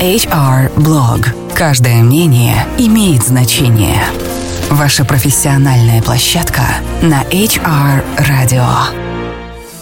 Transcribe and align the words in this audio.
HR 0.00 0.74
Blog. 0.76 1.26
Каждое 1.54 2.02
мнение 2.02 2.66
имеет 2.76 3.22
значение. 3.22 4.04
Ваша 4.68 5.06
профессиональная 5.06 6.02
площадка 6.02 6.60
на 7.00 7.22
HR 7.22 8.04
Radio. 8.18 8.66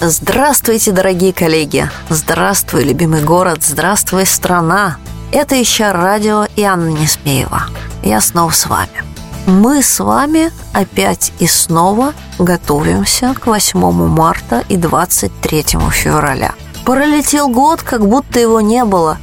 Здравствуйте, 0.00 0.92
дорогие 0.92 1.32
коллеги! 1.32 1.90
Здравствуй, 2.11 2.85
любимый 2.85 3.24
город! 3.24 3.64
Здравствуй, 3.64 4.24
страна! 4.24 4.98
Это 5.32 5.56
HR 5.56 5.90
Радио 5.90 6.46
и 6.54 6.62
Анна 6.62 6.90
Несмеева. 6.90 7.64
Я 8.04 8.20
снова 8.20 8.52
с 8.52 8.66
вами. 8.66 9.02
Мы 9.46 9.82
с 9.82 9.98
вами 9.98 10.52
опять 10.72 11.32
и 11.40 11.48
снова 11.48 12.12
готовимся 12.38 13.34
к 13.34 13.48
8 13.48 13.80
марта 14.06 14.62
и 14.68 14.76
23 14.76 15.64
февраля. 15.90 16.54
Пролетел 16.84 17.48
год, 17.48 17.82
как 17.82 18.06
будто 18.06 18.38
его 18.38 18.60
не 18.60 18.84
было. 18.84 19.18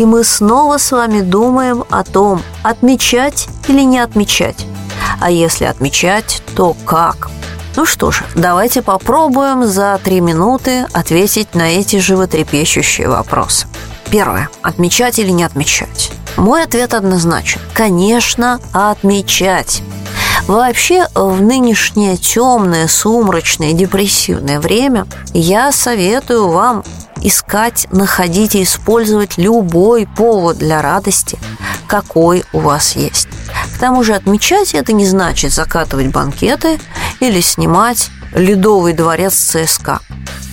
И 0.00 0.04
мы 0.06 0.24
снова 0.24 0.78
с 0.78 0.92
вами 0.92 1.20
думаем 1.20 1.84
о 1.90 2.04
том, 2.04 2.40
отмечать 2.62 3.48
или 3.68 3.82
не 3.82 3.98
отмечать. 3.98 4.64
А 5.20 5.30
если 5.30 5.66
отмечать, 5.66 6.42
то 6.56 6.74
как? 6.86 7.28
Ну 7.76 7.84
что 7.84 8.10
ж, 8.10 8.24
давайте 8.34 8.80
попробуем 8.80 9.66
за 9.66 10.00
три 10.02 10.22
минуты 10.22 10.86
ответить 10.94 11.54
на 11.54 11.72
эти 11.72 11.98
животрепещущие 11.98 13.10
вопросы. 13.10 13.66
Первое. 14.10 14.48
Отмечать 14.62 15.18
или 15.18 15.32
не 15.32 15.44
отмечать? 15.44 16.10
Мой 16.38 16.62
ответ 16.62 16.94
однозначен. 16.94 17.60
Конечно, 17.74 18.58
отмечать. 18.72 19.82
Вообще, 20.46 21.08
в 21.14 21.42
нынешнее 21.42 22.16
темное, 22.16 22.88
сумрачное, 22.88 23.74
депрессивное 23.74 24.60
время 24.60 25.06
я 25.34 25.70
советую 25.72 26.48
вам 26.48 26.84
искать, 27.22 27.86
находить 27.90 28.54
и 28.54 28.62
использовать 28.62 29.38
любой 29.38 30.06
повод 30.06 30.58
для 30.58 30.82
радости, 30.82 31.38
какой 31.86 32.44
у 32.52 32.60
вас 32.60 32.96
есть. 32.96 33.28
К 33.74 33.78
тому 33.78 34.02
же 34.02 34.14
отмечать 34.14 34.74
это 34.74 34.92
не 34.92 35.06
значит 35.06 35.52
закатывать 35.52 36.08
банкеты 36.08 36.80
или 37.20 37.40
снимать 37.40 38.10
ледовый 38.34 38.92
дворец 38.92 39.34
ЦСКА. 39.34 40.00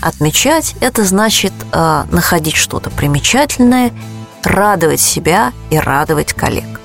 Отмечать 0.02 0.76
это 0.80 1.04
значит 1.04 1.54
э, 1.72 2.04
находить 2.12 2.56
что-то 2.56 2.90
примечательное, 2.90 3.92
радовать 4.44 5.02
себя 5.02 5.54
и 5.70 5.78
радовать 5.78 6.34
коллег. 6.34 6.80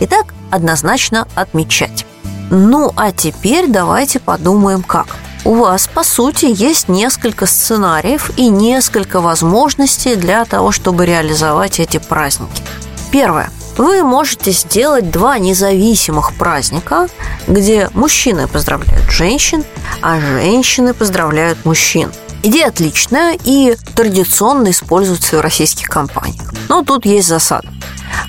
Итак, 0.00 0.34
однозначно 0.50 1.26
отмечать. 1.34 2.06
Ну 2.50 2.92
а 2.96 3.12
теперь 3.12 3.68
давайте 3.68 4.20
подумаем 4.20 4.82
как– 4.82 5.06
у 5.44 5.54
вас, 5.54 5.88
по 5.88 6.02
сути, 6.02 6.46
есть 6.48 6.88
несколько 6.88 7.46
сценариев 7.46 8.30
и 8.36 8.48
несколько 8.48 9.20
возможностей 9.20 10.16
для 10.16 10.44
того, 10.44 10.72
чтобы 10.72 11.06
реализовать 11.06 11.80
эти 11.80 11.98
праздники. 11.98 12.62
Первое. 13.10 13.50
Вы 13.76 14.02
можете 14.02 14.50
сделать 14.50 15.10
два 15.10 15.38
независимых 15.38 16.34
праздника, 16.36 17.08
где 17.46 17.88
мужчины 17.94 18.48
поздравляют 18.48 19.08
женщин, 19.08 19.64
а 20.02 20.18
женщины 20.20 20.94
поздравляют 20.94 21.64
мужчин. 21.64 22.10
Идея 22.42 22.68
отличная 22.68 23.38
и 23.44 23.76
традиционно 23.94 24.70
используется 24.70 25.38
в 25.38 25.40
российских 25.40 25.88
компаниях. 25.88 26.52
Но 26.68 26.82
тут 26.82 27.06
есть 27.06 27.28
засада. 27.28 27.68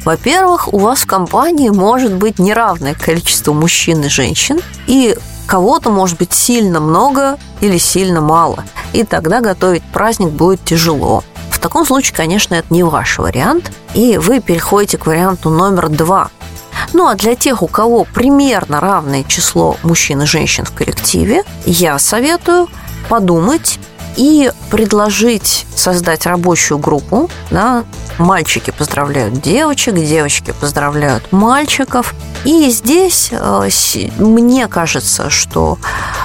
Во-первых, 0.05 0.71
у 0.73 0.77
вас 0.77 0.99
в 0.99 1.07
компании 1.07 1.69
может 1.69 2.13
быть 2.13 2.39
неравное 2.39 2.93
количество 2.93 3.51
мужчин 3.53 4.03
и 4.03 4.09
женщин, 4.09 4.59
и 4.87 5.17
Кого-то 5.49 5.89
может 5.89 6.19
быть 6.19 6.31
сильно 6.31 6.79
много 6.79 7.39
или 7.59 7.79
сильно 7.79 8.21
мало, 8.21 8.63
и 8.93 9.03
тогда 9.03 9.41
готовить 9.41 9.81
праздник 9.81 10.29
будет 10.29 10.63
тяжело. 10.63 11.23
В 11.49 11.57
таком 11.57 11.87
случае, 11.87 12.15
конечно, 12.15 12.53
это 12.53 12.71
не 12.71 12.83
ваш 12.83 13.17
вариант, 13.17 13.71
и 13.95 14.19
вы 14.19 14.41
переходите 14.41 14.99
к 14.99 15.07
варианту 15.07 15.49
номер 15.49 15.89
два. 15.89 16.29
Ну 16.93 17.07
а 17.07 17.15
для 17.15 17.33
тех, 17.33 17.63
у 17.63 17.67
кого 17.67 18.03
примерно 18.03 18.79
равное 18.79 19.23
число 19.23 19.75
мужчин 19.81 20.21
и 20.21 20.27
женщин 20.27 20.65
в 20.65 20.71
коллективе, 20.71 21.43
я 21.65 21.97
советую 21.97 22.67
подумать 23.09 23.79
и 24.19 24.51
предложить 24.69 25.65
создать 25.75 26.25
рабочую 26.25 26.77
группу. 26.77 27.29
Да, 27.51 27.85
мальчики 28.17 28.71
поздравляют 28.71 29.41
девочек, 29.41 29.95
девочки 29.95 30.53
поздравляют 30.59 31.31
мальчиков. 31.31 32.13
И 32.43 32.69
здесь 32.69 33.29
э, 33.31 33.69
мне 34.17 34.67
кажется, 34.67 35.29
что 35.29 35.77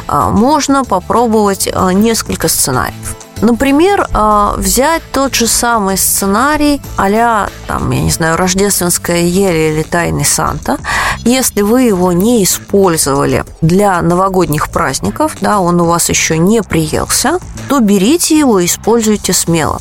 э, 0.08 0.28
можно 0.32 0.84
попробовать 0.84 1.68
э, 1.72 1.92
несколько 1.92 2.48
сценариев. 2.48 3.16
Например, 3.40 4.08
взять 4.56 5.02
тот 5.12 5.34
же 5.34 5.46
самый 5.46 5.98
сценарий 5.98 6.80
а 6.96 7.48
там, 7.66 7.90
я 7.90 8.00
не 8.00 8.10
знаю, 8.10 8.36
рождественская 8.36 9.22
ель 9.22 9.74
или 9.74 9.82
тайный 9.82 10.24
Санта. 10.24 10.78
Если 11.24 11.62
вы 11.62 11.82
его 11.82 12.12
не 12.12 12.44
использовали 12.44 13.44
для 13.60 14.00
новогодних 14.02 14.70
праздников, 14.70 15.36
да, 15.40 15.60
он 15.60 15.80
у 15.80 15.84
вас 15.84 16.08
еще 16.08 16.38
не 16.38 16.62
приелся, 16.62 17.38
то 17.68 17.80
берите 17.80 18.38
его 18.38 18.60
и 18.60 18.66
используйте 18.66 19.32
смело. 19.32 19.80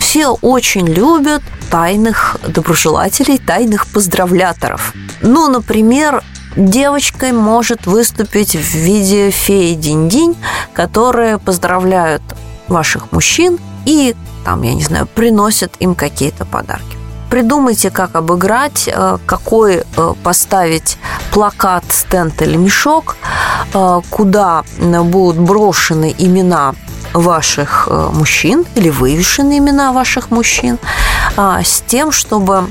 Все 0.00 0.28
очень 0.28 0.86
любят 0.86 1.42
тайных 1.70 2.36
доброжелателей, 2.46 3.38
тайных 3.38 3.86
поздравляторов. 3.86 4.92
Ну, 5.20 5.48
например, 5.48 6.22
девочкой 6.56 7.32
может 7.32 7.86
выступить 7.86 8.54
в 8.56 8.74
виде 8.74 9.30
феи 9.30 9.74
Динь-Динь, 9.74 10.36
которые 10.72 11.38
поздравляют 11.38 12.22
ваших 12.68 13.12
мужчин 13.12 13.58
и, 13.84 14.14
там, 14.44 14.62
я 14.62 14.74
не 14.74 14.82
знаю, 14.82 15.06
приносят 15.06 15.72
им 15.78 15.94
какие-то 15.94 16.44
подарки. 16.44 16.96
Придумайте, 17.30 17.90
как 17.90 18.14
обыграть, 18.14 18.88
э, 18.88 19.18
какой 19.26 19.82
э, 19.96 20.14
поставить 20.22 20.96
плакат, 21.32 21.84
стенд 21.90 22.40
или 22.40 22.56
мешок, 22.56 23.16
э, 23.74 24.00
куда 24.10 24.64
будут 24.78 25.36
брошены 25.38 26.14
имена 26.16 26.74
ваших 27.12 27.88
мужчин 27.88 28.66
или 28.74 28.90
вывешены 28.90 29.58
имена 29.58 29.92
ваших 29.92 30.30
мужчин, 30.30 30.78
а, 31.36 31.62
с 31.62 31.82
тем, 31.86 32.12
чтобы 32.12 32.70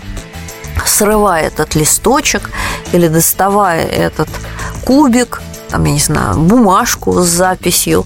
срывая 0.85 1.47
этот 1.47 1.75
листочек 1.75 2.51
или 2.91 3.07
доставая 3.07 3.85
этот 3.85 4.29
кубик, 4.85 5.41
там, 5.69 5.83
я 5.85 5.91
не 5.91 5.99
знаю, 5.99 6.37
бумажку 6.37 7.21
с 7.21 7.27
записью, 7.27 8.05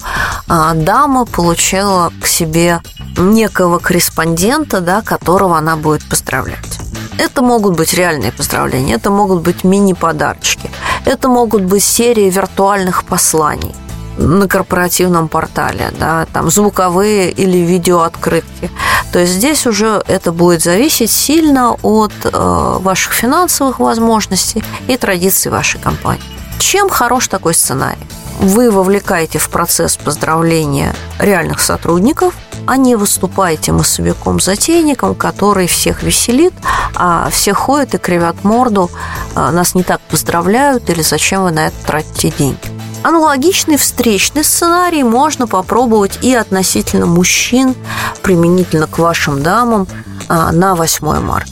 а, 0.50 0.74
дама 0.74 1.26
получила 1.26 2.12
к 2.22 2.26
себе 2.28 2.82
некого 3.18 3.78
корреспондента, 3.78 4.82
да, 4.82 5.02
которого 5.02 5.58
она 5.58 5.76
будет 5.76 6.04
поздравлять. 6.10 6.80
Это 7.20 7.42
могут 7.42 7.76
быть 7.76 7.94
реальные 7.94 8.32
поздравления, 8.32 8.96
это 8.96 9.12
могут 9.12 9.42
быть 9.42 9.64
мини-подарочки, 9.64 10.72
это 11.06 11.28
могут 11.28 11.64
быть 11.64 11.84
серии 11.84 12.30
виртуальных 12.30 13.04
посланий 13.04 13.76
на 14.18 14.48
корпоративном 14.48 15.28
портале, 15.28 15.92
да, 16.00 16.26
там 16.34 16.50
звуковые 16.50 17.32
или 17.32 17.58
видеооткрытки. 17.58 18.70
То 19.14 19.20
есть 19.20 19.34
здесь 19.34 19.66
уже 19.68 20.04
это 20.08 20.32
будет 20.32 20.62
зависеть 20.62 21.12
сильно 21.12 21.74
от 21.82 22.12
э, 22.24 22.30
ваших 22.34 23.14
финансовых 23.14 23.80
возможностей 23.80 24.64
и 24.88 24.98
традиций 24.98 25.52
вашей 25.52 25.80
компании. 25.80 26.24
Чем 26.58 26.90
хорош 26.90 27.28
такой 27.28 27.54
сценарий? 27.54 28.06
Вы 28.40 28.72
вовлекаете 28.72 29.38
в 29.38 29.50
процесс 29.50 29.98
поздравления 29.98 30.96
реальных 31.20 31.60
сотрудников, 31.60 32.34
а 32.66 32.78
не 32.78 32.96
выступаете 32.96 33.74
массовиком-затейником, 33.74 35.14
который 35.14 35.68
всех 35.68 36.04
веселит, 36.04 36.54
а 36.96 37.30
все 37.32 37.54
ходят 37.54 37.96
и 37.96 37.98
кривят 37.98 38.46
морду, 38.46 38.90
а, 39.36 39.52
нас 39.52 39.76
не 39.76 39.84
так 39.84 40.00
поздравляют 40.02 40.90
или 40.90 41.02
зачем 41.02 41.44
вы 41.44 41.52
на 41.52 41.68
это 41.68 41.76
тратите 41.86 42.32
деньги. 42.32 42.60
Аналогичный 43.04 43.76
встречный 43.76 44.46
сценарий 44.46 45.04
можно 45.04 45.46
попробовать 45.46 46.20
и 46.22 46.34
относительно 46.34 47.08
мужчин, 47.08 47.76
применительно 48.22 48.88
к 48.88 49.00
вашим 49.00 49.44
дамам 49.44 49.86
а, 50.30 50.54
на 50.54 50.76
8 50.76 51.20
марта. 51.20 51.52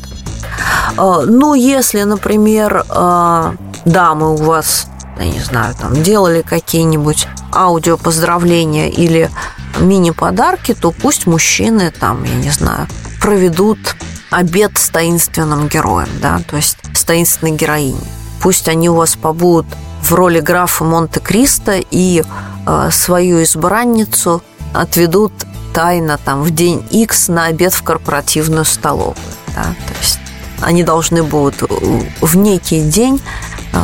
А, 0.95 1.23
ну, 1.25 1.53
если, 1.53 2.03
например, 2.03 2.85
дамы 3.85 4.33
у 4.33 4.37
вас 4.37 4.87
я 5.19 5.29
не 5.29 5.39
знаю, 5.39 5.75
там 5.75 6.01
делали 6.03 6.41
какие-нибудь 6.41 7.27
аудио 7.53 7.97
поздравления 7.97 8.89
или 8.89 9.29
мини-подарки, 9.79 10.73
то 10.73 10.91
пусть 10.91 11.27
мужчины 11.27 11.91
там, 11.91 12.23
я 12.23 12.35
не 12.35 12.49
знаю, 12.51 12.87
проведут 13.21 13.79
обед 14.29 14.77
с 14.77 14.89
таинственным 14.89 15.67
героем, 15.67 16.09
да, 16.21 16.39
то 16.47 16.57
есть 16.57 16.77
с 16.93 17.03
таинственной 17.03 17.53
героиней. 17.53 18.07
Пусть 18.41 18.67
они 18.67 18.89
у 18.89 18.95
вас 18.95 19.15
побудут 19.15 19.67
в 20.01 20.13
роли 20.13 20.39
графа 20.39 20.83
Монте-Кристо 20.83 21.81
и 21.91 22.23
э, 22.65 22.89
свою 22.91 23.43
избранницу 23.43 24.43
отведут 24.73 25.33
тайно 25.73 26.17
там 26.23 26.43
в 26.43 26.51
день 26.51 26.85
X 26.91 27.27
на 27.27 27.45
обед 27.45 27.73
в 27.73 27.83
корпоративную 27.83 28.65
столовую. 28.65 29.15
Да? 29.55 29.63
То 29.63 29.93
есть 30.01 30.19
они 30.61 30.83
должны 30.83 31.23
будут 31.23 31.61
в 32.21 32.37
некий 32.37 32.81
день 32.81 33.21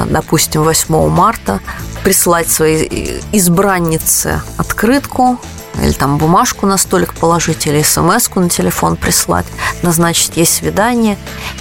допустим, 0.07 0.63
8 0.63 1.09
марта, 1.09 1.59
прислать 2.03 2.49
своей 2.49 3.21
избраннице 3.31 4.41
открытку 4.57 5.39
или 5.81 5.91
там 5.91 6.17
бумажку 6.17 6.65
на 6.67 6.77
столик 6.77 7.13
положить, 7.15 7.65
или 7.65 7.81
смс 7.81 8.29
на 8.35 8.49
телефон 8.49 8.95
прислать, 8.95 9.45
назначить 9.81 10.37
ей 10.37 10.45
свидание. 10.45 11.17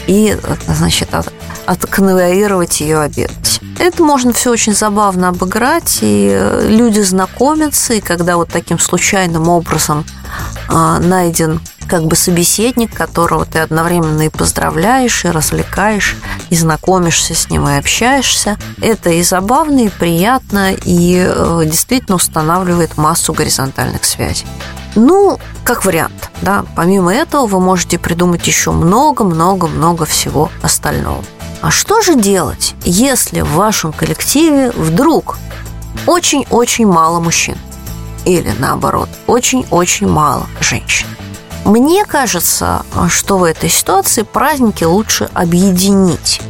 и, 0.07 0.37
значит, 0.67 1.15
от, 1.15 1.33
отконвоировать 1.67 2.81
ее 2.81 2.99
обедать. 2.99 3.61
Это 3.79 4.03
можно 4.03 4.33
все 4.33 4.51
очень 4.51 4.75
забавно 4.75 5.29
обыграть, 5.29 5.99
и 6.03 6.39
люди 6.65 7.01
знакомятся, 7.01 7.95
и 7.95 8.01
когда 8.01 8.37
вот 8.37 8.51
таким 8.51 8.79
случайным 8.79 9.49
образом 9.49 10.05
а, 10.69 10.99
найден 10.99 11.61
как 11.93 12.07
бы 12.07 12.17
собеседник, 12.17 12.95
которого 12.95 13.45
ты 13.45 13.59
одновременно 13.59 14.23
и 14.23 14.31
поздравляешь, 14.31 15.27
и 15.27 15.29
развлекаешь, 15.29 16.17
и 16.49 16.57
знакомишься 16.57 17.35
с 17.35 17.51
ним, 17.51 17.69
и 17.69 17.77
общаешься. 17.77 18.57
Это 18.81 19.11
и 19.11 19.23
забавно, 19.23 19.81
и 19.81 19.89
приятно, 19.91 20.73
и 20.73 21.23
э, 21.23 21.63
действительно 21.67 22.17
устанавливает 22.17 22.97
массу 22.97 23.35
горизонтальных 23.35 24.07
связей. 24.07 24.47
Ну, 24.95 25.39
как 25.65 25.85
вариант, 25.85 26.31
да. 26.41 26.65
Помимо 26.77 27.13
этого 27.13 27.47
вы 27.47 27.61
можете 27.61 27.99
придумать 27.99 28.47
еще 28.47 28.71
много-много-много 28.71 30.07
всего 30.07 30.49
остального. 30.63 31.23
А 31.61 31.71
что 31.71 32.01
же 32.01 32.15
делать, 32.15 32.75
если 32.87 33.43
в 33.43 33.53
вашем 33.53 33.93
коллективе 33.93 34.71
вдруг 34.71 35.37
очень-очень 36.07 36.87
мало 36.87 37.21
мужчин? 37.21 37.59
Или 38.25 38.55
наоборот, 38.59 39.11
очень-очень 39.27 40.09
мало 40.09 40.47
женщин? 40.59 41.07
Мне 41.65 42.05
кажется, 42.05 42.85
что 43.09 43.39
в 43.39 43.45
этой 43.45 43.69
ситуации 43.69 44.23
праздники 44.23 44.85
лучше 44.85 45.31
объединить 45.33 46.41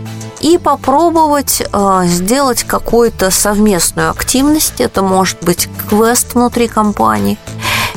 и 0.40 0.58
попробовать 0.58 1.62
э, 1.72 2.02
сделать 2.06 2.64
какую-то 2.64 3.30
совместную 3.30 4.10
активность. 4.10 4.80
Это 4.80 5.02
может 5.02 5.38
быть 5.42 5.68
квест 5.88 6.34
внутри 6.34 6.66
компании, 6.66 7.38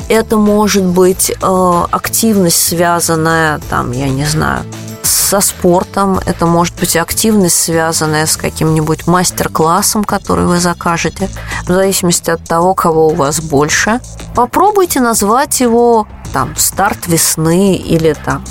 это 0.08 0.36
может 0.36 0.84
быть 0.84 1.30
э, 1.30 1.84
активность, 1.90 2.62
связанная, 2.62 3.60
там, 3.70 3.90
я 3.92 4.08
не 4.08 4.24
знаю, 4.24 4.64
со 5.02 5.40
спортом, 5.40 6.20
это 6.24 6.46
может 6.46 6.74
быть 6.76 6.96
активность, 6.96 7.56
связанная 7.64 8.26
с 8.26 8.36
каким-нибудь 8.36 9.06
мастер-классом, 9.08 10.04
который 10.04 10.46
вы 10.46 10.60
закажете, 10.60 11.28
в 11.64 11.72
зависимости 11.72 12.30
от 12.30 12.44
того, 12.44 12.74
кого 12.74 13.08
у 13.08 13.14
вас 13.14 13.40
больше. 13.40 14.00
Попробуйте 14.36 15.00
назвать 15.00 15.60
его 15.60 16.06
там 16.32 16.54
«Старт 16.56 17.06
весны» 17.06 17.76
или 17.76 18.12
там 18.12 18.44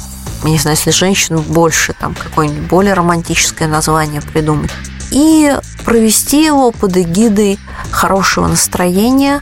не 0.44 0.60
знаю, 0.60 0.78
если 0.78 0.92
женщин 0.92 1.40
больше, 1.40 1.94
там 1.94 2.14
какое-нибудь 2.14 2.68
более 2.70 2.94
романтическое 2.94 3.68
название 3.68 4.22
придумать. 4.22 4.70
И 5.10 5.58
провести 5.86 6.46
его 6.46 6.72
под 6.72 6.98
эгидой 6.98 7.60
хорошего 7.90 8.48
настроения 8.48 9.42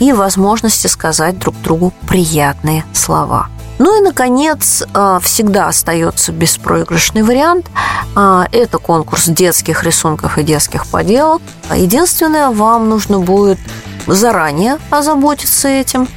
и 0.00 0.12
возможности 0.12 0.88
сказать 0.88 1.38
друг 1.38 1.54
другу 1.62 1.92
приятные 2.08 2.84
слова– 2.92 3.48
ну 3.80 3.98
и, 3.98 4.02
наконец, 4.02 4.82
а, 4.92 5.18
всегда 5.20 5.68
остается 5.68 6.32
беспроигрышный 6.32 7.22
вариант. 7.22 7.70
А, 8.14 8.46
это 8.52 8.76
конкурс 8.76 9.24
детских 9.24 9.84
рисунков 9.84 10.36
и 10.36 10.42
детских 10.42 10.86
поделок. 10.86 11.40
Единственное, 11.74 12.50
вам 12.50 12.90
нужно 12.90 13.20
будет 13.20 13.58
заранее 14.06 14.76
озаботиться 14.90 15.68
этим, 15.68 16.08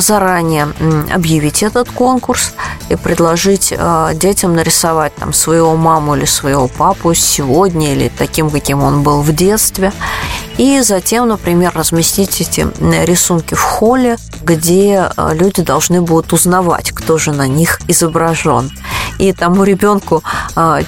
заранее 0.00 0.68
объявить 1.12 1.62
этот 1.62 1.90
конкурс 1.90 2.52
и 2.88 2.96
предложить 2.96 3.72
детям 4.14 4.54
нарисовать 4.54 5.14
там 5.16 5.32
своего 5.32 5.76
маму 5.76 6.16
или 6.16 6.24
своего 6.24 6.68
папу 6.68 7.14
сегодня 7.14 7.92
или 7.92 8.10
таким, 8.16 8.50
каким 8.50 8.82
он 8.82 9.02
был 9.02 9.22
в 9.22 9.32
детстве. 9.32 9.92
И 10.58 10.80
затем, 10.82 11.28
например, 11.28 11.72
разместить 11.74 12.40
эти 12.40 12.66
рисунки 13.04 13.54
в 13.54 13.62
холле, 13.62 14.18
где 14.44 15.10
э, 15.16 15.30
люди 15.34 15.62
должны 15.62 16.02
будут 16.02 16.32
узнавать, 16.32 16.92
кто 16.92 17.16
же 17.16 17.32
на 17.32 17.48
них 17.48 17.80
изображен. 17.88 18.70
И 19.18 19.32
тому 19.32 19.64
ребенку, 19.64 20.22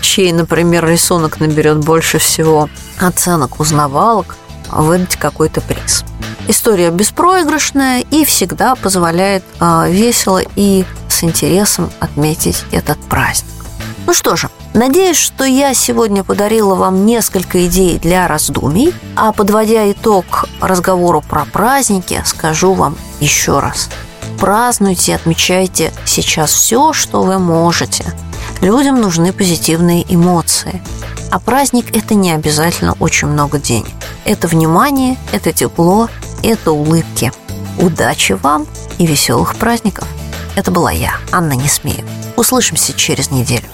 чей, 0.01 0.33
например, 0.33 0.87
рисунок 0.87 1.41
наберет 1.41 1.79
больше 1.79 2.19
всего 2.19 2.69
оценок 2.99 3.61
узнавалок, 3.61 4.37
выдать 4.71 5.17
какой-то 5.17 5.61
приз. 5.61 6.05
История 6.49 6.91
беспроигрышная 6.91 8.05
и 8.11 8.25
всегда 8.25 8.75
позволяет 8.75 9.45
э, 9.61 9.91
весело 9.91 10.41
и 10.57 10.85
с 11.09 11.25
интересом 11.25 11.91
отметить 12.01 12.65
этот 12.71 12.99
праздник. 13.09 13.51
Ну 14.07 14.13
что 14.13 14.37
же, 14.37 14.51
Надеюсь, 14.75 15.17
что 15.17 15.45
я 15.45 15.73
сегодня 15.73 16.25
подарила 16.25 16.75
вам 16.75 17.07
несколько 17.07 17.65
идей 17.65 18.01
для 18.01 18.27
раздумий, 18.27 18.93
а 19.15 19.31
подводя 19.31 19.89
итог 19.93 20.47
разговору 20.61 21.23
про 21.23 21.45
праздники, 21.45 22.21
скажу 22.27 22.75
вам 22.75 22.97
еще 23.21 23.61
раз. 23.61 23.89
Празднуйте, 24.41 25.15
отмечайте 25.15 25.93
сейчас 26.05 26.51
все, 26.51 26.93
что 26.93 27.23
вы 27.23 27.39
можете. 27.39 28.05
Людям 28.63 29.01
нужны 29.01 29.33
позитивные 29.33 30.05
эмоции. 30.13 30.83
А 31.31 31.39
праздник– 31.39 31.87
это 31.97 32.17
не 32.17 32.33
обязательно 32.33 32.97
очень 32.99 33.29
много 33.29 33.61
денег. 33.61 33.95
Это 34.25 34.49
внимание, 34.49 35.17
это 35.31 35.53
тепло, 35.53 36.09
это 36.45 36.73
улыбки. 36.73 37.33
Удачи 37.79 38.33
вам 38.33 38.67
и 38.99 39.07
веселых 39.07 39.57
праздников. 39.57 40.07
Это 40.57 40.71
была 40.71 40.93
я, 40.93 41.15
Анна 41.33 41.55
Несмеева. 41.55 42.09
Услышимся 42.37 42.93
через 42.93 43.31
неделю. 43.31 43.65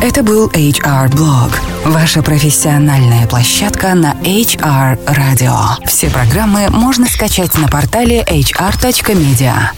Это 0.00 0.22
был 0.22 0.48
HR 0.48 1.10
Blog, 1.10 1.52
ваша 1.84 2.22
профессиональная 2.22 3.26
площадка 3.26 3.94
на 3.94 4.12
HR 4.22 5.02
Radio. 5.06 5.56
Все 5.86 6.10
программы 6.10 6.68
можно 6.70 7.06
скачать 7.06 7.56
на 7.56 7.68
портале 7.68 8.22
hr.media. 8.22 9.70